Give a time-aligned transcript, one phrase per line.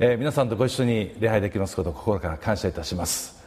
[0.00, 3.42] えー皆さんとご一緒に礼拝できますことを心から感謝いたします、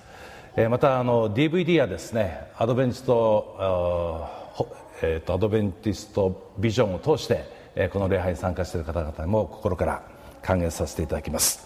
[0.58, 7.46] えーまたあの DVD やですねアドベンチスト,あーほ、えとアドベンティストビジョンを通して、
[7.76, 10.04] えーこの礼拝に参加している方々も心から
[10.42, 11.66] 歓迎させていただきます、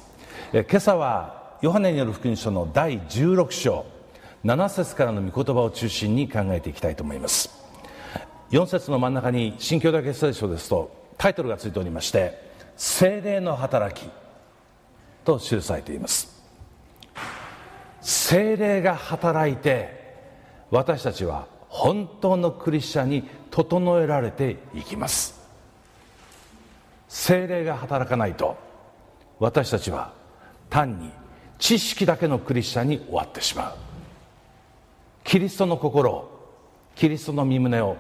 [0.53, 3.87] えー今朝はヨハネによる福音書の第16章
[4.43, 7.49] 7節からの御言葉を中心に考えていきたいと思います。
[8.51, 12.39] 4節の真ん中に新教大決聖書ですとタイトルがついておりまして
[12.77, 14.07] 「精霊の働き」
[15.25, 16.33] と記されています。
[18.01, 20.15] 精霊が働いて
[20.69, 25.41] 私たちは本当のクリスチャンに整えられていきます。
[27.09, 28.57] 精霊が働かないと
[29.39, 30.13] 私たちは
[30.69, 31.11] 単に
[31.57, 33.75] 知識だけのクリスチャンに終わってしまう。
[35.23, 36.31] キリストの心を
[36.95, 37.97] キリストの身胸を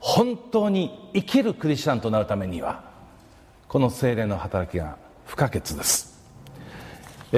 [0.00, 2.84] 本当に生きるクリスチャンとなるためには
[3.66, 6.07] この精霊の働きが不可欠です。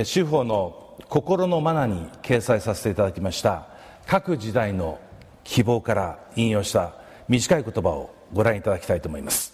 [0.05, 3.67] 司法の心のマナに掲載させていただきました。
[4.07, 5.01] 各時代の
[5.43, 6.95] 希望から引用した
[7.29, 9.53] 短い言葉をご覧いただきたいと思います。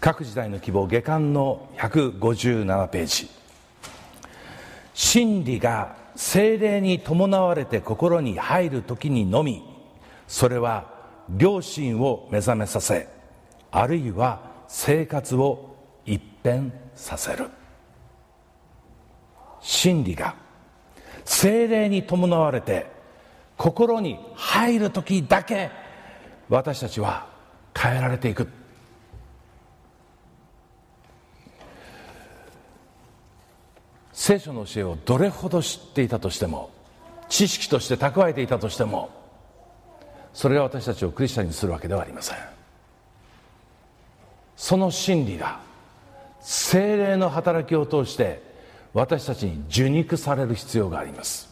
[0.00, 3.30] 各時代の希望下巻の157ページ。
[4.92, 9.62] 真理が精霊に伴われて心に入る時にのみ
[10.26, 10.92] それは
[11.38, 13.08] 良心を目覚めさせ
[13.70, 17.57] あるいは生活を一変させる。
[19.60, 20.34] 真理が
[21.24, 22.86] 精霊に伴われて
[23.56, 25.70] 心に入る時だけ
[26.48, 27.26] 私たちは
[27.76, 28.48] 変えられていく。
[34.12, 36.70] 聖書の教えをどれほど知っていたとしても
[37.28, 39.10] 知識として蓄えていたとしても
[40.34, 42.38] それが私たちをクリスチャンにするわけではありません。
[44.56, 45.60] その真理が
[46.40, 48.42] 精霊の働きを通して
[48.98, 51.48] 私たちに受肉される必要があります。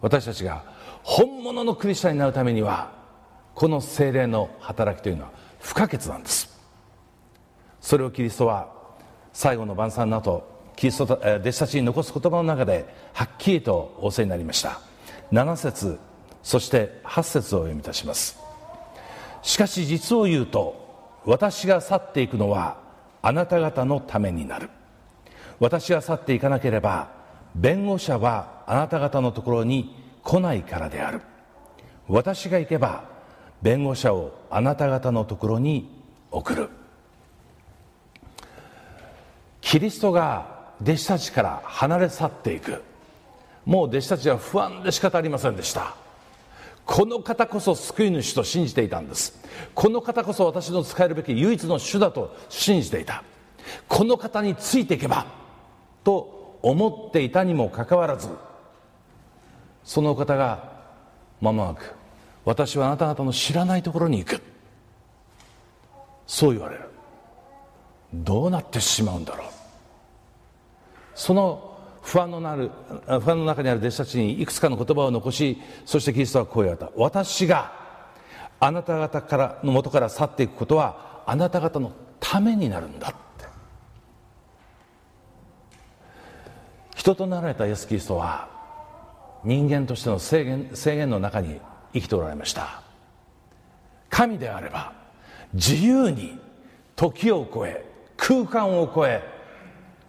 [0.00, 0.64] 私たちが
[1.04, 2.90] 本物のクリスチャンになるためには
[3.54, 5.30] この精霊の働きというのは
[5.60, 6.58] 不可欠なんです。
[7.80, 8.68] それをキリストは
[9.32, 14.80] 最後の晩餐の後キリスト弟子たちに残す言葉の中ではっきりと仰せになりました。
[15.30, 16.00] 7節
[16.42, 18.40] そして8節を読みいたします。
[19.42, 22.78] しかし実を言うと私が去っていくのは
[23.22, 24.68] あなた方のためになる。
[25.58, 27.08] 私が去っていかなければ
[27.54, 31.20] 弁護者はあなた方のところに来ないからである。
[32.08, 33.04] 私が行けば
[33.62, 35.88] 弁護者をあなた方のところに
[36.30, 36.68] 送る。
[39.60, 42.82] キリストが弟子たちから離れ去っていく。
[43.64, 45.94] もう弟子たちは不安で仕方ありませんでした。
[46.84, 49.42] この方こそ救い主と信じていたんです。
[49.74, 53.24] この方こそ私の使えるべき唯一の主だと信じていた。
[53.88, 55.26] この方についていけば
[56.06, 58.28] と思っていたにもかかわらず
[59.82, 60.72] そのお方が
[61.40, 61.92] まもなく
[62.44, 64.40] 私はあなた方の知らないところに行く。
[66.28, 66.82] そう言われる。
[68.14, 69.48] どうなってしまうんだろう。
[71.16, 72.70] その不安のなる
[73.20, 76.92] 不安の中にある弟子たちにいくつかの言葉を残しそしてキリストはこう言われた。
[76.94, 77.72] 私が
[78.60, 81.90] あなた方からの元から去っていくことはあなた方の
[82.20, 83.16] ためになるんだって
[87.06, 88.48] 人となられたイエス・キリストは
[89.44, 91.60] 人間としての制限制限の中に
[91.92, 92.82] 生きておられました。
[94.10, 94.92] 神であれば
[95.54, 96.36] 自由に
[96.96, 97.84] 時を超え
[98.16, 99.22] 空間を超え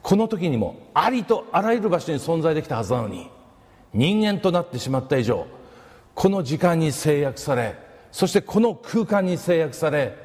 [0.01, 3.29] この時にもありとあらゆる場所に存在できたはずなのに
[3.93, 5.45] 人間となってしまった以上
[6.15, 7.75] この時間に制約され
[8.11, 10.17] そしてこの空間に制約され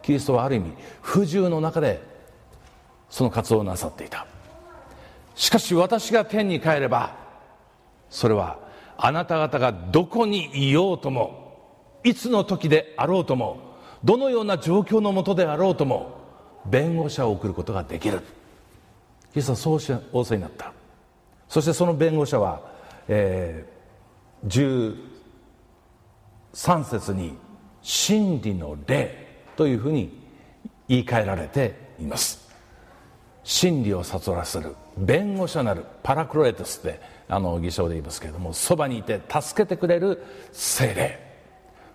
[0.00, 2.00] キリストはある意味不自由の中で
[3.08, 4.28] その活動をなさっていた。
[5.34, 7.16] しかし私が天に帰れば
[8.08, 8.58] それは
[8.96, 11.40] あなた方がどこにいようとも
[12.04, 13.70] いつの時であろうとも
[14.04, 16.20] どのような状況のもとであろうとも
[16.66, 18.20] 弁護者を送ることができる。
[19.32, 20.72] キリスはそうし仰せになった。
[21.48, 22.60] そしてその弁護者は、
[23.08, 24.96] えー、
[26.52, 27.36] 13節に
[27.82, 30.18] 「真理の霊」というふうに
[30.88, 32.48] 言い換えられています。
[33.44, 34.74] 真理を悟らせる。
[34.96, 40.22] 弁護者なるパラクロエトスってあの偽証で言いますけれどもそばにいて助けてくれる
[40.52, 41.30] 精霊。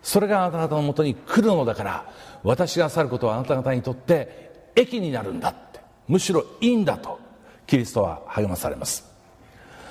[0.02, 2.14] それがあなた方のもとに来るのだから
[2.44, 5.80] 私が去ることはあなた方にとって益になるんだって。
[6.08, 7.20] むしろいいんだと
[7.66, 9.04] キリストは励まされます。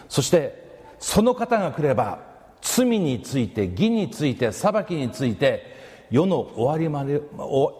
[0.08, 0.64] そして
[0.98, 2.20] その方が来れば
[2.62, 5.74] 罪について義について裁きについて
[6.10, 7.20] 世の終わりまで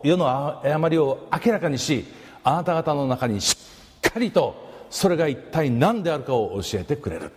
[0.02, 2.04] 世の誤りを明らかにし
[2.42, 3.56] あなた方の中にし
[4.06, 4.63] っかりと
[4.94, 7.32] それが一体何であるかを教えてくれる。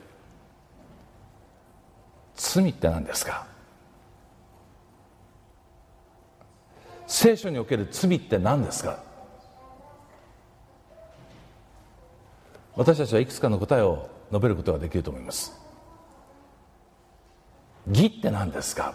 [2.35, 3.47] 罪って何ですか？
[7.07, 8.99] 聖書における罪って何ですか？
[12.75, 15.59] 私たちはいくつかの答えを述べることができると思います。
[17.87, 18.93] 義って何ですか？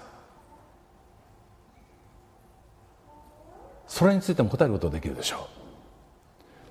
[3.88, 5.40] それについても答えることができるでしょう。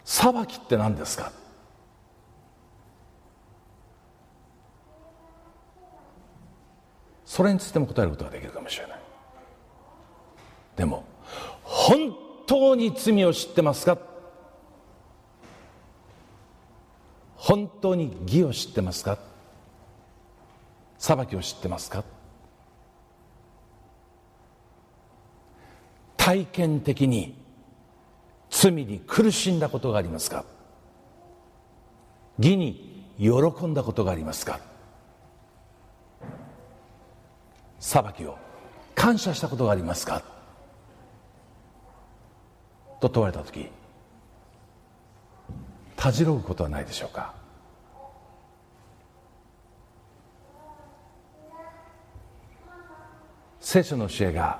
[0.05, 1.33] 裁きって何ですか？
[7.31, 8.99] それについても答えることができるかもしれない。
[10.75, 11.05] でも
[11.63, 12.13] 本
[12.45, 13.97] 当に罪を知ってますか？
[17.37, 19.17] 本当に義を知ってますか？
[20.99, 22.03] 裁きを知ってますか？
[26.17, 27.41] 体験的に
[28.49, 30.43] 罪に苦しんだことがありますか？
[32.39, 33.31] 義に喜
[33.67, 34.59] んだことがありますか？
[37.81, 38.37] 裁きを
[38.95, 40.21] 感謝したことがありますか？
[43.01, 43.67] と問われた時
[45.95, 47.33] たじろぐことはないでしょうか？
[53.59, 54.59] 聖書の教えが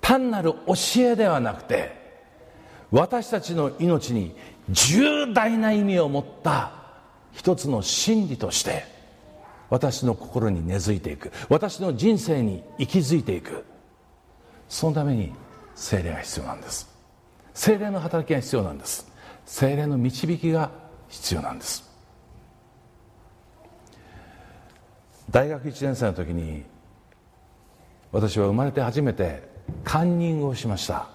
[0.00, 2.00] 単なる教えではなくて
[2.92, 4.36] 私たちの命に
[4.70, 6.72] 重大な意味を持った
[7.32, 8.91] 一つの真理として
[9.72, 11.32] 私の心に根付いていく。
[11.48, 13.64] 私の人生に息づいていく。
[14.68, 15.32] そのために
[15.74, 16.94] 精霊が必要なんです。
[17.54, 19.10] 精霊の働きが必要なんです。
[19.46, 20.70] 精霊の導きが
[21.08, 21.90] 必要なんです。
[25.30, 26.64] 大学1年生の時に
[28.12, 29.42] 私は生まれて初めて
[29.84, 31.08] カンニングをしました。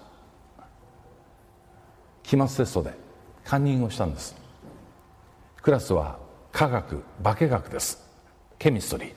[2.24, 2.92] 期末テストで
[3.44, 4.34] カンニングをしたんです。
[5.62, 6.18] クラスは
[6.50, 8.07] 科学化学です。
[8.58, 9.12] ケミストリー。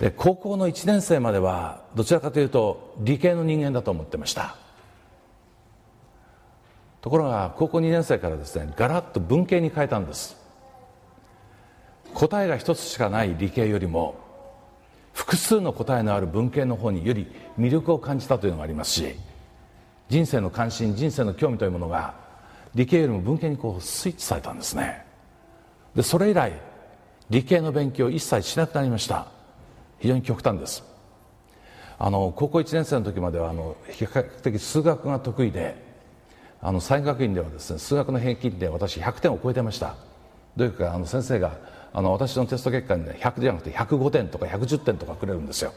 [0.00, 4.56] で高校の1年生まではどちらかというと理系の人間だと思ってました。
[7.00, 10.36] ところが高校2年生からですねガラッと文系に変えたんです。
[12.14, 14.18] 答えが一つしかない理系よりも
[15.12, 19.14] 複数の答えのある文系の方により魅力を感じたというのがありますし
[20.08, 22.14] 人生の関心人生の興味というものが
[22.74, 25.05] 理系よりも文系にこうスイッチされたんですね。
[25.96, 26.52] でそれ以来
[27.30, 29.26] 理系の勉強を一切しなくなりました。
[29.98, 30.84] 非常に極端です。
[31.98, 35.74] あの高校1年生の時まではあの比較的数学が得意で
[36.60, 39.96] あの山学院ではですね数学の平均で私100点を超えてました。
[40.54, 41.56] どういうかあの先生が
[41.94, 45.72] あの私のテスト結果に、ね、100じゃなくて105点とか110点とかくれるんですよ。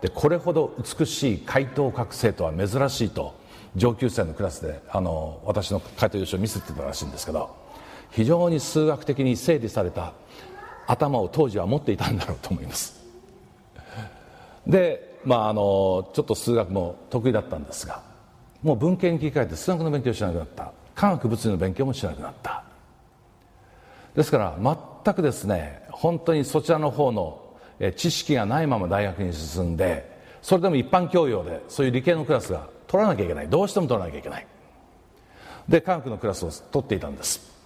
[0.00, 3.34] でこれほど美しい回答を書く生徒は珍しいと
[3.76, 7.59] 上級生のクラスであの私の回答用紙を見せてたらしいんですけど
[8.10, 10.12] 非常に数学的に整理された
[10.86, 13.00] 頭を当時は持っていたんだろうと思います。
[14.66, 18.02] でまああのちょっと数学も得意だったんですが
[18.62, 20.72] もう文系に切り替えて数学の勉強しなくなった。
[20.94, 22.62] 科学物理の勉強もしなくなった。
[24.14, 27.40] ですから全くですね本当にそちらの方の
[27.96, 30.10] 知識がないまま大学に進んで
[30.42, 33.48] それでも一般教養でそういう理系のクラスが取らなきゃいけない。
[33.48, 34.46] どうしても取らなきゃいけない。
[35.68, 37.59] で科学のクラスを取っていたんです。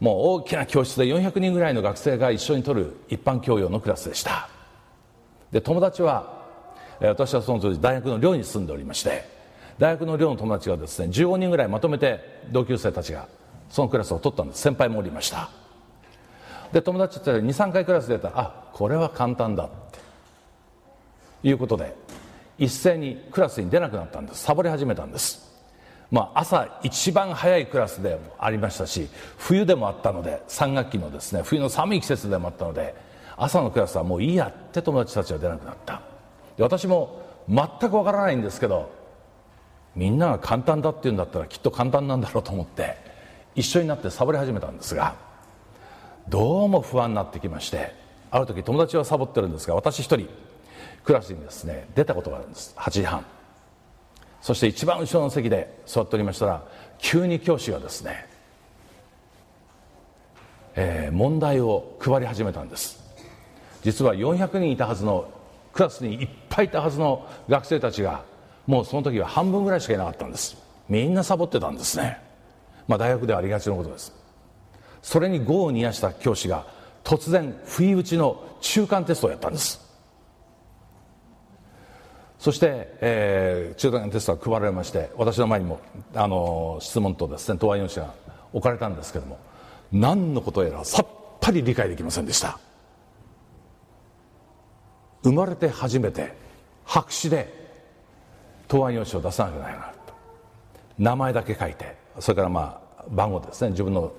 [0.00, 4.48] もう大きな教室で400人ぐらいの学生が一緒に取る一般教養のクラスでした。
[5.50, 6.44] で友達は
[7.00, 9.24] 私はその当時大学の寮に住んでおりまして
[9.78, 13.28] 大学の寮の友達がですね15人ぐらいまとめて同級生たちが
[13.68, 14.62] そのクラスを取ったんです。
[14.62, 15.50] 先輩もおりました。
[16.72, 19.68] で友達って23回クラスでたらあこれは簡単だっ
[21.42, 21.94] ていうことで
[22.58, 24.42] 一斉にクラスに出なくなったんです。
[24.42, 25.55] サボり始めたんです。
[26.10, 29.08] まあ、朝一番早いクラスでもありましたし
[29.38, 32.94] 冬でもあったので3学期のですね冬の寒い季節でもあったので
[33.36, 36.00] 朝のクラスはもういいやって友達たちは出なくなった。
[36.58, 38.90] 私も全くわからないんですけど
[39.94, 42.96] みんなが簡単だって言うんだったらきっと簡単なんだろうと思って
[43.54, 45.14] 一緒になってサボり始めたんですが
[46.28, 47.94] どうも不安になってきまして
[48.30, 50.28] ある時友達はサボってるんですが私一人
[51.04, 52.74] クラスにですね出たことがあるんです。
[52.76, 53.24] 8時半。
[54.40, 56.64] そして一番後ろの席で座っておりましたら
[56.98, 58.26] 急に教師がですね、
[60.74, 63.04] えー、問題を配り始めたんです。
[63.82, 65.28] 実は400人いたはずの
[65.72, 68.24] クラスにいっぱいいたはずの学生たちが
[68.66, 70.56] もうその時は半分ぐらいしかいなかったんです。
[70.88, 72.20] みんなサボってたんですね。
[72.88, 74.12] まあ大学ではありがちなことです。
[75.02, 76.66] それに業を煮やした教師が
[77.04, 79.85] 突然不意打ちの中間テストをやったんです。
[82.38, 85.80] そして、えー、中間テストが配られまして私の前にも
[86.14, 88.14] あの質問とですね答案用紙が
[88.52, 89.38] 置かれたんですけども
[89.92, 91.06] 何のことやらさっ
[91.40, 92.58] ぱり理解できませんでした。
[95.22, 96.34] 生まれて初めて
[96.84, 97.52] 白紙で
[98.68, 100.14] 答案用紙を出さなきゃならないと。
[100.98, 104.12] 名前だけ書いてそれからまあ番号ですね自分の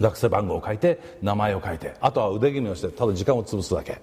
[0.00, 4.00] 学生番号を書いて名前を書いてあとは腕組みをしてただ時間を潰すだけ。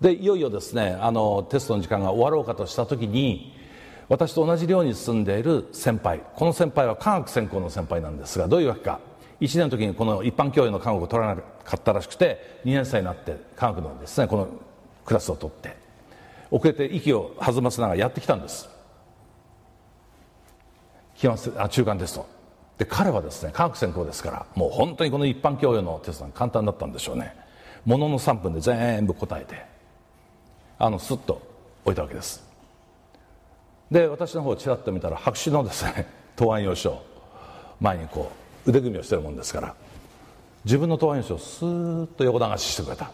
[0.00, 3.54] でいよいよですねあのテストの時間が終わろうかとした時に
[4.08, 9.00] 私と同じ寮に住んでいる先輩この先輩は科学専攻の先輩なんですがどういうわけか。
[9.40, 14.48] 1年の時にこの一般教養の科学を取らなかったらしくて2年生になって科学のですねこの
[15.04, 15.76] クラスを取って
[16.50, 18.68] 遅れて息を弾ませながらやってきたんです。
[21.56, 22.26] あ中間テスト。
[22.78, 27.34] で彼はですね科学専攻ですからもう本当にこの一般教養のテストが簡単だったんでしょうね。
[27.84, 29.69] ものの3分で全部答えて
[30.80, 31.42] あのスッと
[31.84, 32.42] 置いたわけです。
[33.90, 36.06] で私の方をちらっと見たら白紙のですね
[36.36, 37.02] 答案用紙を
[37.80, 38.32] 前にこ
[38.66, 39.74] う腕組みをしてるもんですから
[40.64, 43.10] 自分の答案用紙をスーッと横流ししてくれた。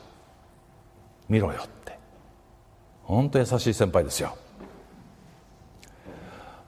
[1.28, 1.98] 見ろよって。
[3.02, 4.36] 本当優しい先輩ですよ。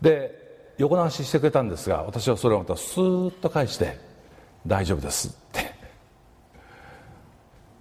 [0.03, 4.01] で横流ししてくれたんですが私はそれをまたスーッと返して
[4.67, 5.79] 「大丈夫です」って。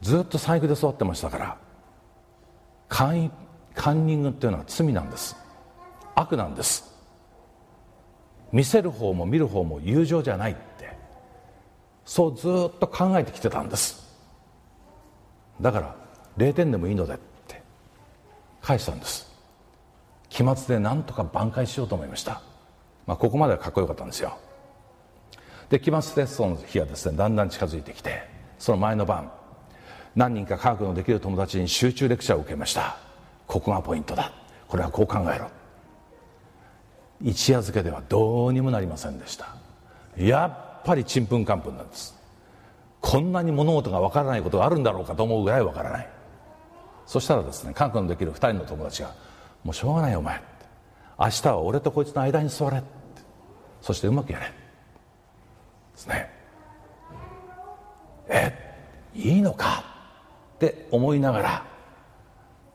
[0.02, 1.58] ずっと細工で育ってましたから
[2.88, 3.32] カン
[3.76, 5.36] カンニングっていうのは罪なんです。
[6.16, 6.96] 悪なんです。
[8.52, 10.98] 見せる方も見る方も友情じゃないって。
[12.06, 14.08] そうずっと考えてきてたんです。
[15.62, 15.96] だから
[16.38, 17.18] 0点でもいいのでっ
[17.48, 17.62] て。
[18.62, 19.28] 返したんです。
[20.30, 22.42] 期末で何とか挽回しようと思いました、
[23.06, 24.38] まあ、ここまではかっこよかったんですよ。
[25.70, 28.24] で期末テストの日がですねだんだん近づいてきて
[28.58, 29.32] その前の晩
[30.18, 32.98] 何人か科学のできる友達に集中レクチャーを受けました。
[33.46, 34.32] ここがポイントだ。
[34.68, 35.48] これはこう考えろ。
[37.22, 39.56] 一夜漬けではどうにもなりませんでした。
[40.18, 40.48] や
[40.82, 42.18] っぱりちんぷんかんぷんなんです。
[43.00, 46.10] こんなに物事がわからないことがあるんだろうかと思うぐらいわからない。
[47.06, 49.14] そしたらですね科学のできる2人の友達が
[49.64, 50.42] 「もうしょうがないよお前」
[51.20, 52.82] 明日は俺とこいつの間に座れ」
[53.84, 54.54] そしてうまくやれで
[55.96, 56.30] すね。
[58.30, 58.76] え
[59.14, 59.97] いいのか？
[60.58, 61.66] って思いながら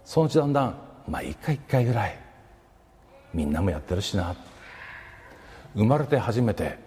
[0.05, 0.75] そのうちだんだん
[1.09, 2.19] まあ一回一回ぐらい
[3.35, 4.35] みんなもやってるしな。
[5.75, 6.79] 生まれて初めて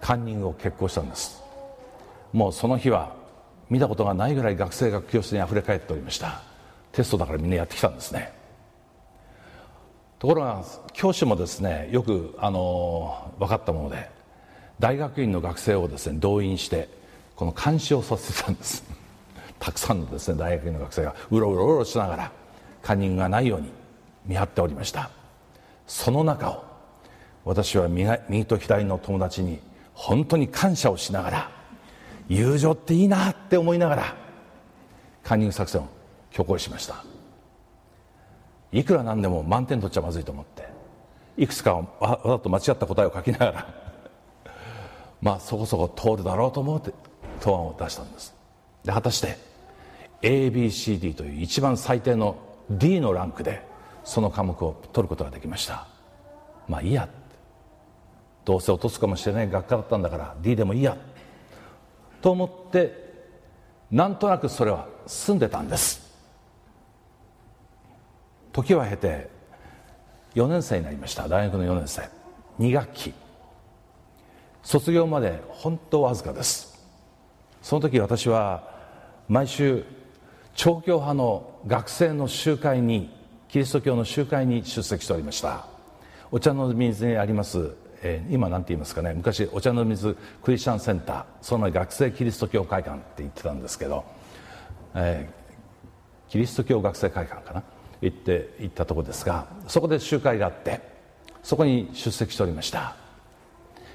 [0.00, 1.42] カンニングを決行したんです。
[2.32, 3.14] もうその日は
[3.68, 6.42] 見たことがないぐらい学生が教室にあふれ返っておりました。
[6.92, 8.32] テストだからみんなやってきたんですね。
[10.18, 10.64] ところが
[10.94, 14.08] 教師もですねよくあの分かったもので
[14.80, 16.88] 大学院の学生をですね動員して
[17.36, 18.82] この監視をさせてたんです。
[19.58, 22.32] たくさんのですね大学院の学生がうろうろうろしながら
[22.82, 23.70] カンニングがないように
[24.26, 25.10] 見張っておりました。
[25.86, 26.64] その中を
[27.44, 29.60] 私は右と左の友達に
[29.94, 31.50] 本当に感謝をしながら
[32.28, 34.16] 友情っていいなって思いながら
[35.22, 35.88] カンニング作戦を
[36.32, 37.04] 強行しました。
[38.72, 40.68] いくらなんでも満点取っちゃまずいと思って
[41.36, 43.66] いくつかわざと間違った答えを書きながら
[45.22, 46.92] まあそこそこ通るだろうと思うって
[47.40, 48.34] 答案を出したんです。
[48.84, 49.38] で果たして
[50.26, 52.36] ABCD という一番最低の
[52.68, 53.64] D のランクで
[54.02, 55.86] その科目を取ることができました。
[56.68, 57.08] まあいいや。
[58.44, 60.96] どうせ落とすかもしれない学科だったんだから D でもいいや。
[62.22, 63.06] と思って
[63.90, 66.12] なんとなくそれは済んでたんです。
[68.52, 69.30] 時は経て
[70.34, 71.28] 4年生になりました。
[71.28, 72.08] 大学の4年生。
[72.58, 73.14] 2学期。
[74.62, 76.84] 卒業まで本当わずかです。
[77.62, 78.74] その時私は
[79.28, 79.84] 毎週
[80.56, 83.14] 調教派の学生の集会に
[83.48, 85.66] キリスト教の集会に出席しておりました。
[86.32, 89.12] お茶の水にあります、えー、今何て言いますかね。
[89.14, 94.04] 昔お茶の水クリスチャンセンターその学生キリスト教会館って言ってたんですけど、
[94.94, 97.62] えー、キリスト教学生会館かな？
[98.00, 100.80] 行って行ったとこですがそこで集会があって
[101.42, 102.96] そこに出席しておりました。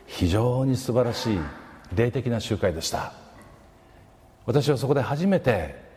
[0.05, 1.39] 非常に素晴らしい
[1.95, 3.13] 霊的な集会でした。
[4.45, 5.89] 私はそこで初めて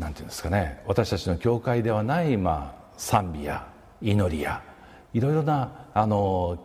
[0.00, 0.82] 何て言うんですかね。
[0.86, 3.68] 私たちの教会ではない、まあ、賛美や
[4.00, 4.62] 祈りや
[5.12, 6.58] いろいろなあの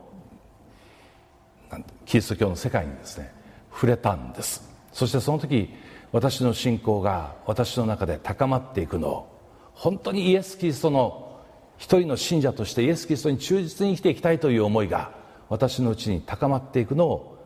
[2.06, 3.34] キリスト教の世界にですね
[3.72, 4.63] 触れたんです。
[4.94, 5.70] そしてその時
[6.13, 9.39] 私の信仰が私の中で高まっていくのを
[9.74, 11.42] 本当にイエス・キリストの
[11.77, 15.12] 一人の信者としてイエス・キリストに忠実に生きていきたいという思いが
[15.50, 17.38] 私のうちに高まっていくのを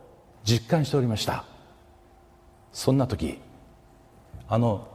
[0.43, 1.46] 実感しておりました。
[2.72, 3.39] そんな時
[4.48, 4.88] あの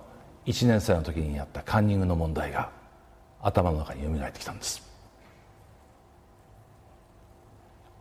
[0.46, 2.70] 1年生の時にやったカンニングの問題が
[3.40, 4.82] 頭の中によみがえってきたんです。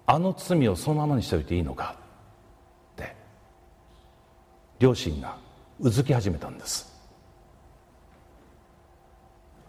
[0.06, 1.96] あの罪をそのままにしておいていいのか
[2.94, 3.16] って
[4.80, 5.38] 両親が
[5.80, 6.92] うずき始めたんです。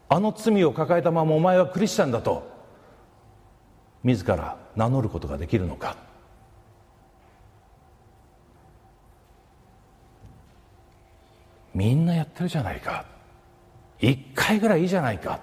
[0.09, 2.49] あの罪を抱えたままお前はクリスチャンだと
[4.03, 5.97] 自ら名乗ることができるのか。
[11.75, 13.05] みんなやってるじゃないか。
[13.99, 15.41] 一回ぐらいいいじゃないか。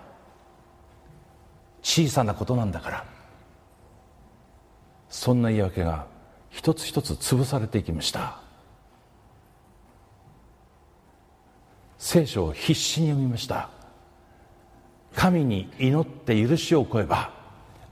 [1.82, 3.06] 小さなことなんだから。
[5.10, 6.08] そんな言い訳が
[6.50, 8.40] 一つ一つ潰されていきました。
[11.98, 13.70] 聖書を必死に読みました。
[15.14, 17.34] 神に祈って許しを請えば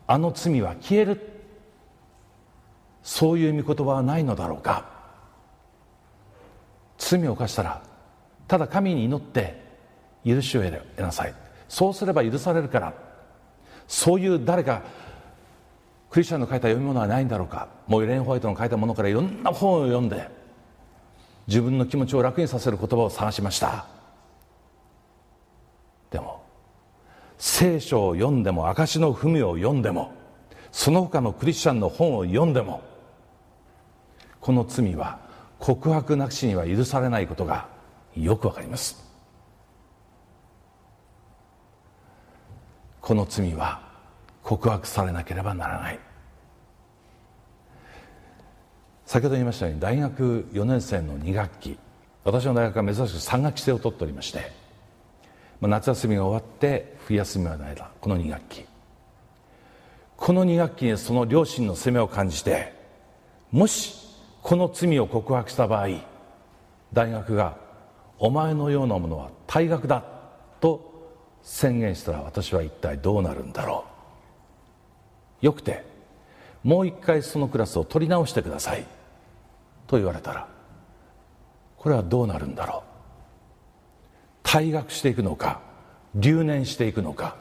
[0.07, 1.41] あの罪は消える。
[3.03, 4.85] そういう御言葉はないのだろうか。
[6.97, 7.81] 罪を犯したら
[8.49, 9.61] ただ神に祈って
[10.25, 11.33] 許しを得なさい。
[11.69, 12.93] そうすれば許されるから
[13.87, 14.81] そういう誰か
[16.09, 20.27] クリスチャンの書いた読み物はないんだろうかもうエレン・ホワイトの書いたものからいろんな本を読んで
[21.47, 23.85] 自分の気持ちを楽にさせる言葉を探しました。
[26.09, 26.43] でも
[27.37, 30.11] 聖書を読んでも証の文を読んでも
[30.71, 32.81] その他のクリスチャンの本を読んでも
[34.41, 35.19] この罪は
[35.59, 37.67] 告白なくしには許されないことが
[38.15, 39.03] よくわかります。
[43.01, 43.81] この罪は
[44.43, 45.99] 告白されなければならない。
[49.05, 51.79] 先ほど言いましたように大学4年生の2学期。
[52.23, 54.51] 私の大学は珍しく3学期制を取っておりまして
[55.61, 58.65] 夏休みが終わって冬休みまでの間この2学期。
[60.15, 62.73] この2学期にその両親の責めを感じて
[63.51, 63.95] もし
[64.43, 65.87] この罪を告白した場合
[66.93, 67.57] 大学が
[68.19, 70.03] お前のようなものは退学だ
[70.59, 73.85] と宣言したら私は一体どうなるんだろ
[75.41, 75.45] う?
[75.45, 75.85] よくて
[76.63, 78.85] もう一回そのクラスを取り直してください
[79.87, 80.47] と言われたら
[81.77, 82.83] これはどうなるんだろ
[84.43, 84.47] う?
[84.47, 85.61] 退学していくのか
[86.13, 87.37] 留年していくのか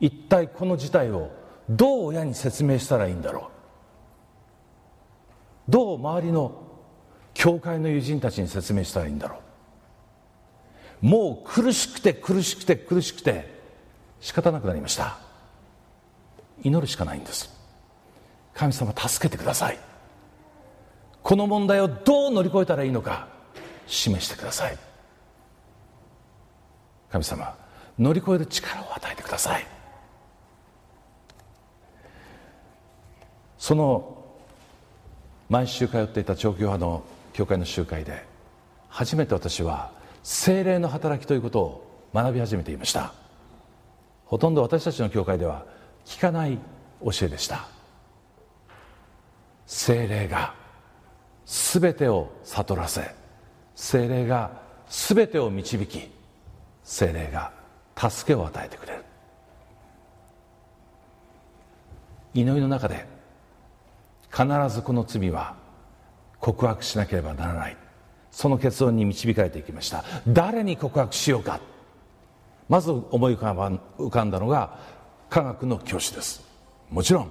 [0.00, 1.30] 一体この事態を
[1.70, 3.50] どう親に説明したらいいんだろ
[5.68, 5.70] う?
[5.70, 6.61] どう周りの
[7.34, 9.40] 教会の友人たちに説明したらいいんだろ
[11.02, 11.06] う。
[11.06, 13.52] もう苦しくて苦しくて苦しくて
[14.20, 15.18] 仕方なくなりました。
[16.62, 17.50] 祈るしかないんです。
[18.54, 19.78] 神様助けてください。
[21.22, 23.28] この問題をどう乗り越えたらいいのか
[23.86, 24.78] 示してください。
[27.10, 27.56] 神様
[27.98, 29.66] 乗り越える力を与えてください。
[33.58, 34.18] その
[35.48, 38.24] 毎週通っていた長距派の教会の集会で
[38.88, 39.90] 初めて私は
[40.22, 43.14] 精霊の働きということを学び始めていました。
[44.26, 45.64] ほとんど私たちの教会では
[46.04, 46.58] 聞かない
[47.02, 47.66] 教えでした。
[49.66, 50.54] 精霊が
[51.46, 53.14] 全てを悟らせ
[53.74, 56.10] 精霊が全てを導き
[56.84, 57.52] 精霊が
[57.96, 59.04] 助けを与えてくれる。
[62.34, 63.06] 祈りの中で
[64.30, 65.61] 必ずこの罪は
[66.42, 67.76] 告白しなければならない。
[68.32, 70.04] その結論に導かれていきました。
[70.26, 71.60] 誰に告白しようか。
[72.68, 74.78] まず思い浮かんだのが
[75.30, 76.42] 科学の教師です。
[76.90, 77.30] もちろん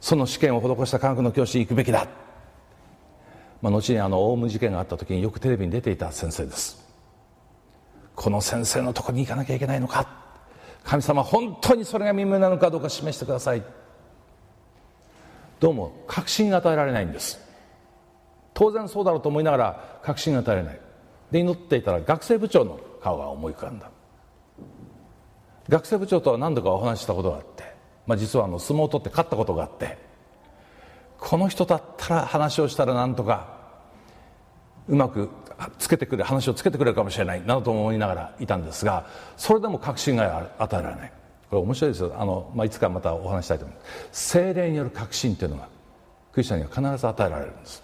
[0.00, 2.06] その試験を施した科学の教師に行くべきだ、
[3.60, 6.82] まあ、後にあのオウム事件があった時によくテレビに出ていた先生です。
[8.14, 10.08] この先生のとこに行かなきゃいけないのか。
[10.82, 13.62] 神様本当にそれが耳なのかどうか示してください。
[15.60, 17.43] どうも確信が与えられないんです。
[18.54, 20.80] 当然そうだろうと思いながら確信が与えれない。
[21.30, 23.90] で祈っていたら学生部長の顔が思い浮かんだ。
[25.68, 27.64] 学生部長とは何度かお話ししたことがあって、
[28.06, 29.96] まあ、実はあの相撲を取って勝ったことがあって
[31.18, 33.54] この人だったら話をしたら何とか
[34.88, 35.30] うまく
[35.78, 39.06] つけてくれ話をつけてくれるかもしれないなどと思いながらいたんですが
[39.38, 41.12] それでも確信が与えられない。
[41.48, 42.12] これ面白いですよ。
[42.18, 45.68] あの、まあ、いつかまたお話したいと思います精霊による確信というのが
[46.32, 47.82] クリスチャンには必ず与えられるんです。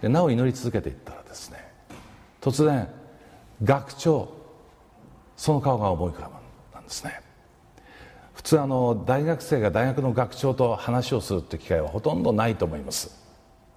[0.00, 1.58] でなお祈り続けていったらですね
[2.40, 2.88] 突然
[3.62, 4.32] 学長
[5.36, 6.30] その顔が思い浮か
[6.72, 7.20] ぶんですね。
[8.34, 13.10] 普通あの大学生が大学の学長と話をするって機会はほとんどないと思います。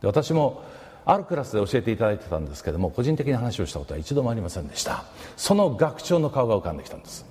[0.01, 0.63] で私も
[1.03, 5.03] あるクラスで教えていただいてたんですけども個人的に話をしたことは一度もありませんでした。
[5.35, 7.25] その学長の顔が浮かんできたんです。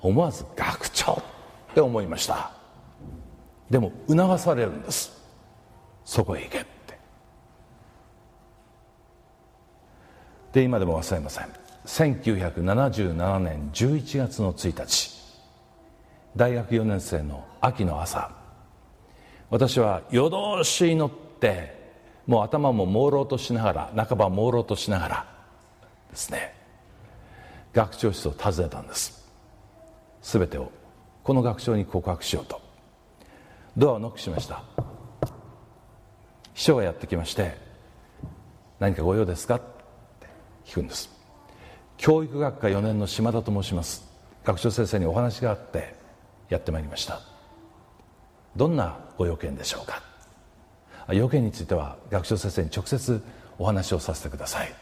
[0.00, 1.12] 思わず学長
[1.70, 2.52] って思いました。
[3.70, 5.12] でも促されるんです。
[6.04, 6.98] そこへ行けって
[10.54, 11.48] で今でも忘れません。
[11.84, 15.10] 1977年11月の1日。
[16.36, 18.30] 大学4年生の秋の朝。
[19.50, 20.30] 私は夜
[20.62, 21.92] 通し祈って
[22.28, 25.26] もう頭も朦朧としながら半ば朦朧としながら
[26.10, 26.54] ですね。
[27.72, 29.28] 学長室を訪ねたんです。
[30.22, 30.70] 全てを
[31.24, 32.60] この学長に告白しようと。
[33.76, 34.62] ドアをノックしました。
[36.54, 37.56] 秘書がやってきまして
[38.78, 39.60] 「何かご用ですか?」
[40.66, 41.10] 聞くんです。
[41.96, 44.04] 教育学科4年の島田と申します。
[44.44, 45.94] 学長先生にお話があって
[46.48, 47.20] やってまいりました。
[48.56, 50.02] どんなご用件でしょうか？
[51.12, 53.22] 要件については学長先生に直接
[53.58, 54.74] お話をさせてください。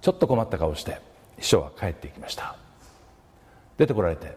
[0.00, 0.98] ちょっと困った顔して
[1.38, 2.56] 秘書は帰っていきました。
[3.76, 4.36] 出てこられて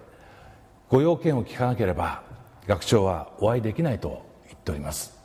[0.90, 2.24] ご用件を聞かなければ
[2.68, 5.18] 学長はお会いできないと言っております。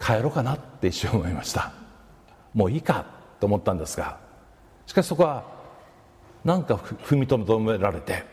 [0.00, 1.72] 帰ろうかなって一瞬思いました。
[2.54, 4.18] もういいかと思ったんですが
[4.86, 5.44] しかしそこは
[6.44, 8.24] 何か踏みとどめられて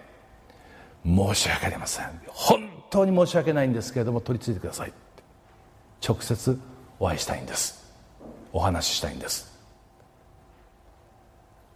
[1.06, 2.22] 申し訳ありません。
[2.28, 4.94] 本当に申し訳ないんですけれども取り付いてください
[6.08, 6.58] 直接
[7.00, 7.84] お会いしたいんです。
[8.54, 9.54] お話ししたいんです。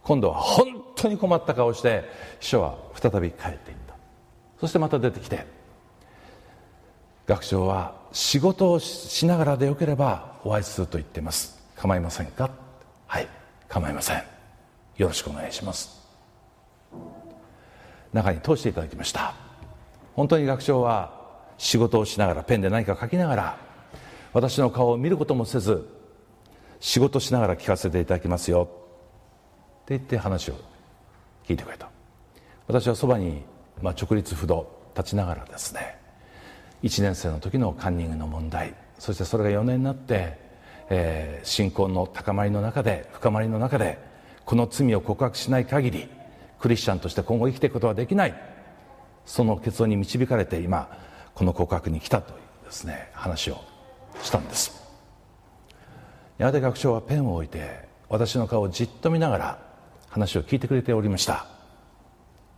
[0.02, 2.04] 今度は本当に困った顔をして
[2.40, 3.94] 秘書は再び帰っていった。
[4.60, 5.44] そしてまた出てきて
[7.26, 11.60] 学長は仕事をしながらでよければお会いすると言っています。
[11.76, 12.50] 構いませんか？
[13.10, 13.28] はい。
[13.68, 14.22] 構いません。
[14.96, 16.00] よろしくお願いします。
[18.12, 19.34] 中に通していただきました。
[20.14, 21.12] 本当に学長は
[21.58, 23.58] 仕事をしながらペンで何か書きながら
[24.32, 25.88] 私の顔を見ることもせず
[26.78, 28.68] 仕事しながら聞かせていただきますよ。
[29.82, 30.54] って言って話を
[31.48, 31.90] 聞いてくれた。
[32.68, 33.42] 私はそばに、
[33.82, 35.98] まあ、直立不動立ちながらですね。
[36.84, 40.49] 1年生の時のカンニングの問題そしてそれが4年になって、
[40.90, 43.98] えー、信仰の高まりの中で深まりの中で
[44.44, 46.08] この罪を告白しない限り
[46.58, 48.34] クリスチャンとして今後生きていくことはできない。
[49.24, 50.88] その結論に導かれて今
[51.34, 53.62] この告白に来たというですね話を
[54.22, 54.80] したんです。
[56.38, 59.58] やがて学長はペンを置いて私の顔をじっと見ながら
[60.08, 61.46] 話を聞いてくれておりました。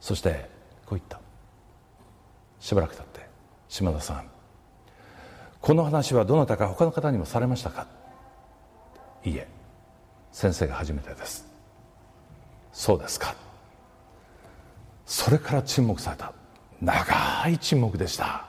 [0.01, 0.49] そして
[0.87, 1.21] こう言った。
[2.61, 3.29] しばらく経って
[3.69, 4.25] 島田さん。
[5.61, 7.87] この話はどなたか他の方にもされましたか？
[9.25, 9.47] いいえ
[10.33, 11.47] 先生が初めてです。
[12.73, 13.35] そうですか。
[15.05, 16.33] それから沈黙された。
[16.81, 18.47] 長い沈黙でした。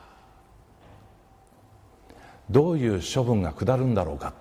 [2.50, 4.34] どういう処分が下るんだろうか。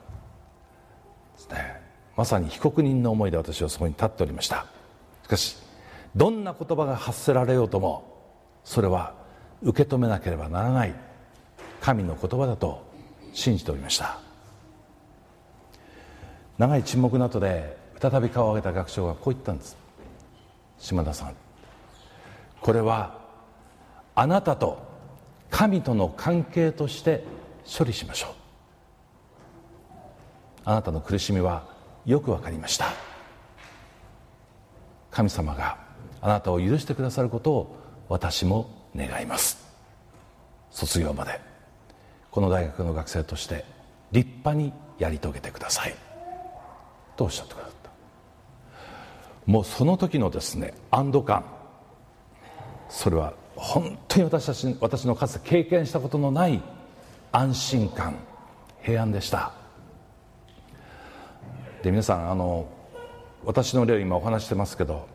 [1.37, 1.83] ですね。
[2.17, 4.67] まさに被告人の思いで私はそこに立っておりました。
[5.25, 5.57] しかし
[6.15, 8.05] どんな言葉が発せられようとも
[8.65, 9.15] それは
[9.63, 10.95] 受け止めなければならない
[11.81, 12.85] 神の言葉だと
[13.33, 14.22] 信じておりました。
[16.63, 19.77] 長い沈黙の後で再び顔を上げた学長がこう言ったんです。
[20.79, 21.35] 島田さん。
[22.61, 23.19] これは
[24.15, 24.79] あなたと
[25.51, 27.25] 神との関係として
[27.67, 28.31] 処理しましょう。
[30.65, 31.67] あなたの苦しみは
[32.07, 32.87] よくわかりました。
[35.11, 35.79] 神様が
[36.21, 37.77] あなたを許してくださることを
[38.09, 39.67] 私も願います。
[40.71, 41.41] 卒業まで
[42.31, 43.65] この大学の学生として
[44.13, 46.12] 立派にやり遂げてください。
[47.17, 47.91] とおっしゃってくださった。
[49.47, 51.45] もうその時のですね安堵感。
[52.89, 56.63] それは本当に私たち私のかつて経験したことのない
[57.33, 58.17] 安心感。
[58.83, 59.53] 平安でした。
[61.83, 62.67] で皆さんあの
[63.45, 65.09] 私の例を今お話してますけど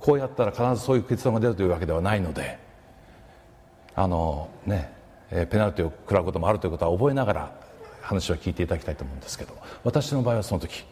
[0.00, 2.58] こうやったら必ずそういう結論が出るというわけではないので
[3.94, 4.92] あのね
[5.30, 7.60] ペナルティを食らうこともあるということは覚えながら
[8.02, 10.84] 話を聞いていただきたいと思うんですけど私の場合はその時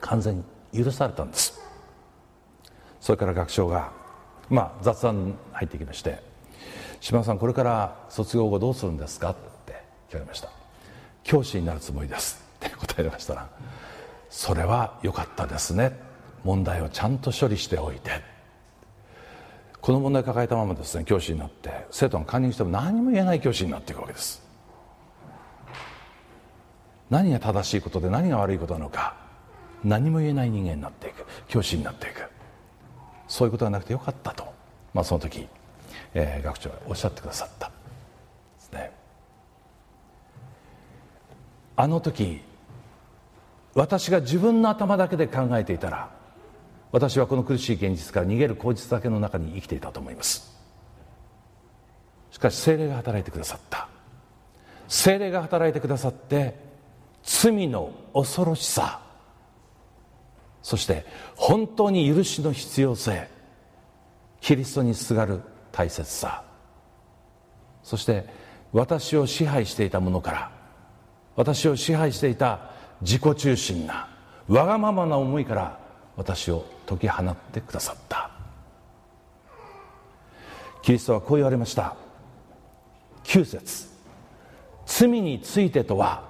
[0.00, 1.60] 完全に許されたんです。
[3.00, 3.92] それから学長が、
[4.48, 6.22] まあ、雑談入ってきまして
[7.00, 9.34] 「島田さんこれから卒業後どうするんですか?」っ
[9.64, 10.50] て聞かれました
[11.24, 13.48] 「教師になるつもりです」って答えましたら
[14.28, 16.08] 「それは良かったですね。
[16.42, 18.22] 問題をちゃんと処理しておいて」
[19.80, 24.42] この問題を抱えたままですね教師になって生徒がカンニングしても何も言えない教師になっていくわけです。
[27.08, 29.16] 何が正しいことで何が悪いことなのか
[29.84, 31.24] 何も言えない人間になっていく。
[31.48, 32.22] 教師になっていく。
[33.28, 34.52] そういうことがなくてよかったと、
[34.92, 35.46] まあ、その時、
[36.14, 37.68] えー、学長がおっしゃってくださった。
[37.68, 37.72] で
[38.58, 38.92] すね。
[41.76, 42.42] あの時
[43.74, 46.10] 私が自分の頭だけで考えていたら
[46.92, 50.50] 私はこの苦しい現実から逃げる口実だけの中に生きていたと思います。
[52.32, 53.88] しかし精霊が働いてくださった。
[54.88, 56.56] 精霊が働いてくださって
[57.22, 59.00] 罪の恐ろしさ
[60.62, 61.04] そして
[61.36, 63.28] 本当に許しの必要性
[64.40, 65.40] キリストにすがる
[65.72, 66.42] 大切さ。
[67.82, 68.26] そして
[68.72, 70.50] 私を支配していたものから
[71.34, 72.70] 私を支配していた
[73.00, 74.08] 自己中心な
[74.48, 75.78] わがままな思いから
[76.16, 78.30] 私を解き放ってくださった。
[80.82, 81.96] キリストはこう言われました。
[83.24, 83.88] 9節
[84.86, 86.24] 罪についてとは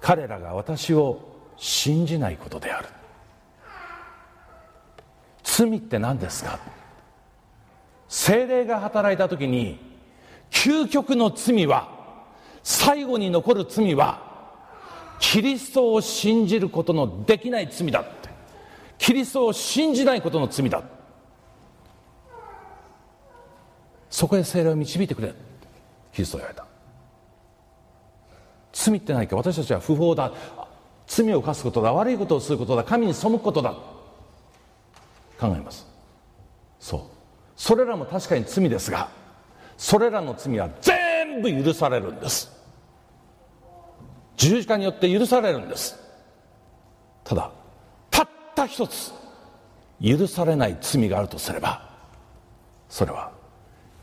[0.00, 1.20] 彼らが私を
[1.56, 2.88] 信じないことである。
[5.54, 6.58] 罪って何ですか？
[8.08, 9.78] 精霊が働いた時に
[10.50, 11.90] 究極の罪は
[12.62, 14.32] 最後に残る罪は
[15.18, 18.30] キリストを信じることのできない罪だって。
[18.96, 20.82] キリストを信じないことの罪だ
[24.08, 25.34] そこへ精霊を導いてくれ。
[26.12, 26.66] キリストは言われた。
[28.72, 29.36] 罪って何か。
[29.36, 30.32] 私たちは不法だ。
[31.06, 31.92] 罪を犯すことだ。
[31.92, 32.84] 悪いことをすることだ。
[32.84, 33.74] 神に背くことだ。
[35.42, 35.86] 考えます。
[36.78, 37.00] そう。
[37.56, 39.08] それらも確かに罪ですが
[39.76, 42.50] それらの罪は全部許されるんです。
[44.36, 45.98] 十字架によって許されるんです。
[47.24, 47.50] ただ
[48.10, 49.12] たった一つ
[50.00, 51.90] 許されない罪があるとすれば
[52.88, 53.30] それは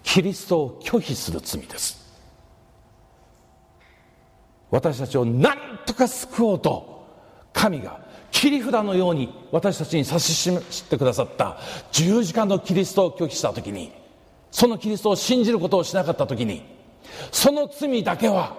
[0.03, 1.99] キリストを拒否する罪です。
[4.71, 7.07] 私たちを何とか救おうと
[7.53, 7.99] 神が
[8.31, 11.57] 切り札のように私たちに指し示してくださった。
[11.91, 13.91] 十字架のキリストを拒否した時に
[14.51, 16.63] そのキリストを信じることをしなかった時に
[17.31, 18.55] その罪だけは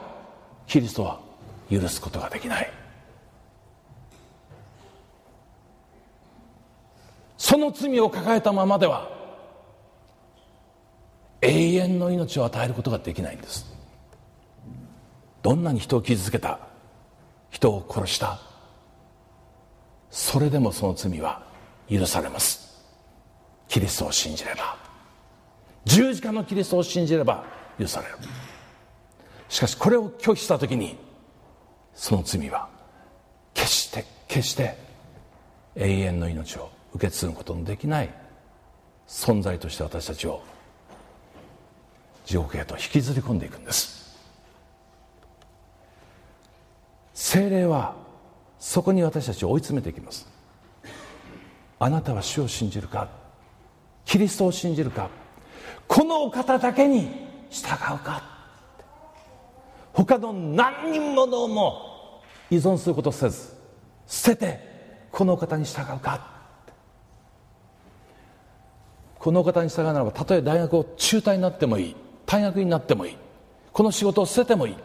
[0.67, 1.21] キリストは
[1.71, 2.71] 許すことができない。
[7.39, 9.11] その罪を抱えたままでは
[11.41, 13.67] 永遠の命を与えることができないんです。
[15.43, 16.59] どんなに人を傷つけた
[17.51, 18.41] 人を殺した
[20.11, 21.43] それでもその罪は
[21.89, 22.83] 許されます。
[23.69, 24.77] キリストを信じれば。
[25.85, 27.45] 十字架のキリストを信じれば
[27.79, 28.15] 許される。
[29.49, 30.97] しかしこれを拒否した時に
[31.95, 32.69] その罪は
[33.55, 34.77] 決して決して
[35.77, 38.11] 永遠の命を受け継ぐことのできない。
[39.07, 40.41] 存在として私たちを
[42.25, 44.17] 地獄へと引きずり込んでいくんです。
[47.13, 47.97] 精霊は
[48.61, 50.29] そこに私たちを追い詰めていきます。
[51.79, 53.09] あなたは主を信じるか？
[54.05, 55.09] キリストを信じるか？
[55.89, 57.09] このお方だけに
[57.49, 58.23] 従うか？
[59.95, 62.21] 他の何人ものも
[62.51, 63.55] 依存することせず
[64.07, 64.61] 捨てて
[65.11, 66.39] このお方に従うか？
[69.19, 71.97] このお方に従うならばたとえ大学を中退になってもいい。
[72.27, 73.17] 退学になってもいい。
[73.73, 74.77] この仕事を捨ててもいい。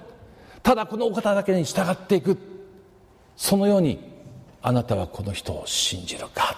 [0.64, 2.55] ただこのお方だけに従っていく。
[3.38, 4.00] そのように
[4.62, 6.56] あなたはこの人を信じるか。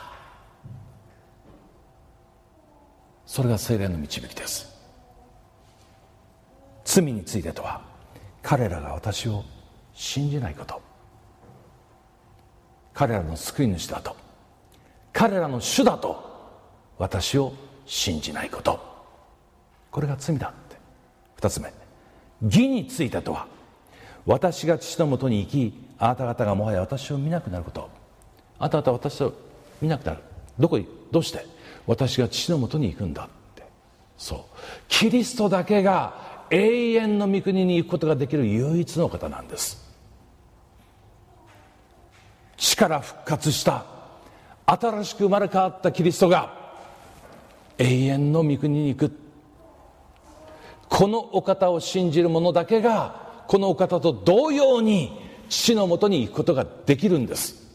[3.25, 4.73] それが精霊の導きです。
[6.85, 7.81] 罪についてとは
[8.41, 9.43] 彼らが私を
[9.93, 10.81] 信じないこと。
[12.93, 14.15] 彼らの救い主だと。
[15.11, 16.23] 彼らの主だと
[16.97, 17.53] 私を
[17.85, 18.79] 信じないこと。
[19.91, 20.77] これが罪だって。
[21.35, 21.73] 二つ目。
[22.41, 23.47] 義についてとは
[24.25, 27.89] 私が父のもとに行きあなた方がもはや私を見なくなること。
[28.59, 29.33] あなた方は私を
[29.81, 30.19] 見なくなる。
[30.59, 31.45] どこにどうして？
[31.85, 33.63] 私が父のもとに行くんだって。
[34.17, 34.39] そう。
[34.87, 39.85] キリストだけが永遠の御国に行くことができる唯一の方なんです。
[42.57, 43.85] 死から復活した
[44.65, 46.53] 新しく生まれ変わったキリストが
[47.77, 49.19] 永遠の御国に行く。
[50.89, 57.67] このお方を信じる者だけがこのお方と同様に父のもとに行くことができるんです。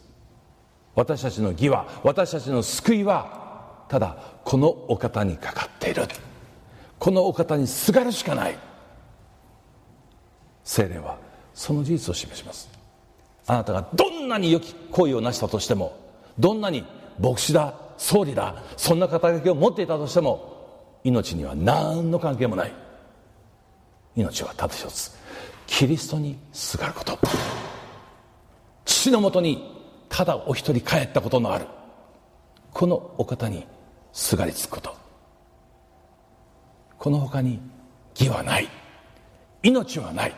[0.95, 6.03] 私たちの義は私たちの救いはただこのお方にかかっている。
[6.99, 8.57] このお方にすがるしかない。
[10.63, 11.17] 精霊は
[11.53, 12.69] その事実を示します。
[13.47, 15.97] あなたがどんなに良き行為をなしたとしても
[16.39, 16.85] どんなに
[17.19, 22.73] 牧師だ総理だそんな肩書きを持っていたとしても命には何の関係もない。
[24.15, 25.22] 命はただ一つ。
[25.67, 27.17] キリストにすがること。
[28.85, 29.71] 父のもとに
[30.09, 31.65] ただお一人帰ったことのある。
[32.71, 33.65] このお方に
[34.11, 34.95] すがりつくこと。
[36.97, 37.59] この他に
[38.17, 38.69] 義はない。
[39.63, 40.35] 命はない。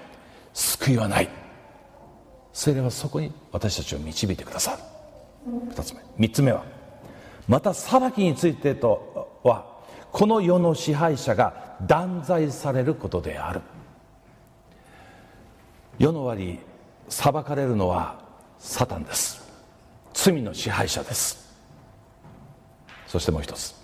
[0.53, 1.29] 救いはない。
[2.53, 4.77] それはそこに私たちを導いてくださる。
[5.69, 6.01] 二つ目。
[6.17, 6.63] 三つ目は
[7.47, 9.65] また裁きについてとは
[10.11, 13.61] この世の支配者が断罪されることである。
[15.97, 16.59] 世の終わり
[17.07, 18.19] 裁かれるのは
[18.59, 19.45] サタンです。
[20.13, 21.53] 罪の支配者です。
[23.07, 23.75] そしてもう一つ。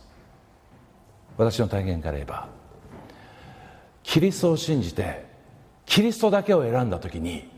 [1.38, 2.48] 私の体験から言えば
[4.04, 5.26] キリストを信じて
[5.86, 7.50] キリストだけを選んだ時に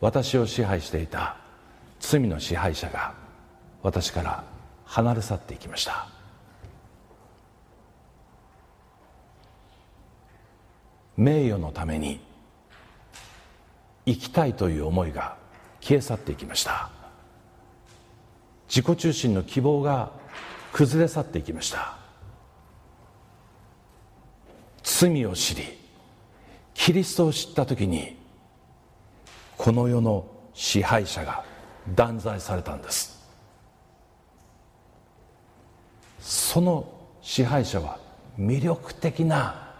[0.00, 1.36] 私を支配していた
[2.00, 3.14] 罪の支配者が
[3.82, 4.44] 私から
[4.84, 6.08] 離れ去っていきました。
[11.16, 12.20] 名誉のために
[14.06, 15.36] 生きたいという思いが
[15.80, 16.90] 消え去っていきました。
[18.68, 20.10] 自己中心の希望が
[20.72, 21.96] 崩れ去っていきました。
[24.82, 25.62] 罪を知り
[26.74, 28.16] キリストを知った時に
[29.56, 31.44] この世の支配者が
[31.94, 33.22] 断罪されたんです。
[36.20, 36.88] その
[37.20, 37.98] 支配者は
[38.38, 39.70] 魅力的な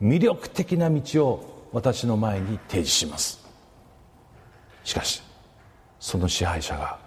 [0.00, 3.44] 魅力的な道を私の前に提示します。
[4.84, 5.20] しかし
[5.98, 7.00] その支配者が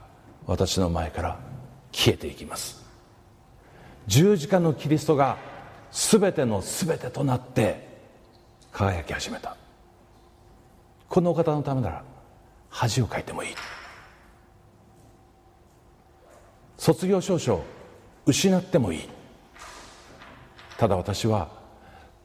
[0.45, 1.39] 私の前から
[1.93, 2.86] 消えていきます。
[4.08, 5.38] 十字架のキリストが
[5.89, 7.88] 全ての全てとなって
[8.73, 9.56] 輝き始めた。
[11.08, 12.03] このお方のためなら
[12.69, 13.56] 恥をかいてもいい。
[16.77, 17.63] 卒業証書を
[18.25, 19.10] 失ってもいい。
[20.77, 21.47] ただ私は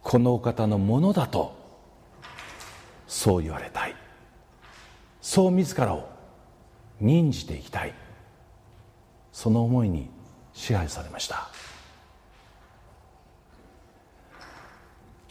[0.02, 1.61] このお方のものだと
[3.12, 3.94] そう言われたい。
[5.20, 6.08] そう自らを
[6.98, 7.92] 任じていきたい。
[9.32, 10.08] その思いに
[10.54, 11.50] 支配されました。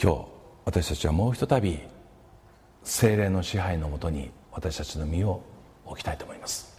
[0.02, 0.26] 今日
[0.64, 1.80] 私たちはもうひとたび
[2.84, 5.42] 精霊の支配のもとに私たちの身を
[5.84, 6.78] 置きたいと思います。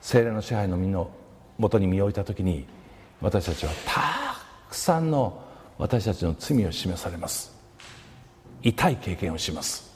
[0.00, 1.10] 精霊の支配の身の
[1.58, 2.66] もとに身を置いた時に
[3.20, 5.44] 私たちはたくさんの
[5.76, 7.61] 私たちの罪を示されます。
[8.62, 9.92] 痛い経験をします。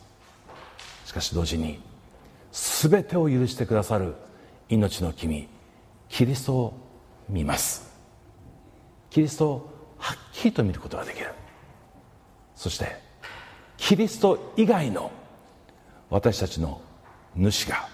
[1.05, 1.81] しかし同時に
[2.53, 4.15] 全てを許してくださる
[4.69, 5.49] 命の君
[6.09, 6.75] キリストを
[7.29, 7.95] 見ます。
[9.11, 11.33] キリストをはっきりと見ることができる。
[12.55, 12.97] そして
[13.77, 15.11] キリスト以外の
[16.11, 16.81] 私たちの
[17.35, 17.89] 主が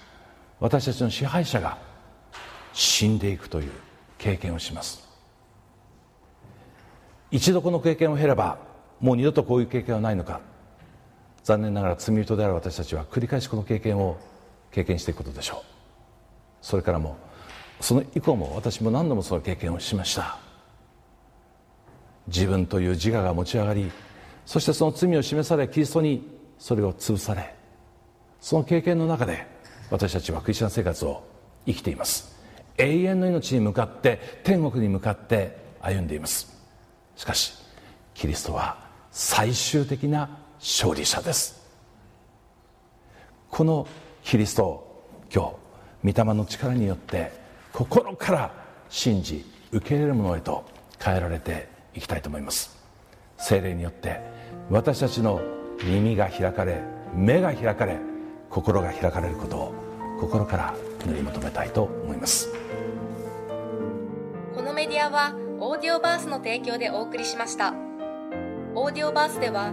[0.61, 1.79] 私たちの支配者が
[2.73, 3.71] 死んでいくという
[4.19, 5.09] 経験をします。
[7.31, 8.59] 一度この経験を経れば
[9.01, 10.41] もう二度とこういう経験はないのか。
[11.45, 14.19] 残念ながら罪人である私たちは繰り返しこの経験を
[14.71, 15.73] 経験していくことでしょう。
[16.61, 17.17] それからも
[17.81, 20.39] その以降も私も何度もその経験をしました。
[22.29, 23.91] 自分という自我が持ち上がり
[24.47, 26.29] そしてその罪を示されキリストに
[26.59, 27.53] それを潰され
[28.41, 29.47] その経験の中で
[29.91, 31.25] 私たちはクリスチャン生活を
[31.67, 32.33] 生きています。
[32.79, 36.57] 永遠の命に向かって天国に向かって歩んでいます。
[37.17, 37.55] しかし
[38.15, 38.79] キリストは
[39.11, 41.61] 最終的な勝利者です。
[43.51, 43.87] この
[44.23, 45.57] キリストを今
[46.05, 47.33] 日御霊の力によって
[47.73, 48.53] 心から
[48.89, 50.65] 信じ受け入れるものへと
[51.03, 52.79] 変えられていきたいと思います。
[53.39, 54.21] 精霊によって
[54.71, 55.41] 私たちの
[55.83, 56.81] 耳が開かれ
[57.13, 57.99] 目が開かれ
[58.49, 59.75] 心が開かれることを
[60.21, 62.49] 心から祈り求めたいと思います。
[64.55, 67.75] このメディアはオーディオバースの提供でお送りしました。
[68.77, 69.73] オーディオバースでは